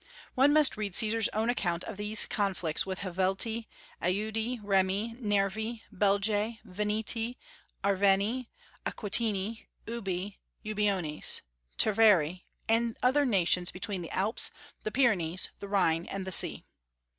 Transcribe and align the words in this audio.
One 0.33 0.51
must 0.51 0.77
read 0.77 0.95
Caesar's 0.95 1.29
own 1.29 1.47
account 1.51 1.83
of 1.83 1.99
his 1.99 2.25
conflicts 2.25 2.87
with 2.87 3.01
Helvetii, 3.01 3.67
Aedui, 4.01 4.59
Remi, 4.63 5.13
Nervii, 5.19 5.83
Belgae, 5.93 6.57
Veneti, 6.65 7.35
Arverni, 7.83 8.47
Aquitani, 8.83 9.67
Ubii, 9.85 10.37
Eubueones, 10.65 11.41
Treveri, 11.77 12.45
and 12.67 12.97
other 13.03 13.27
nations 13.27 13.69
between 13.71 14.01
the 14.01 14.09
Alps, 14.09 14.49
the 14.81 14.89
Pyrenees, 14.91 15.49
the 15.59 15.67
Rhine, 15.67 16.07
and 16.07 16.25
the 16.25 16.31
sea. 16.31 16.65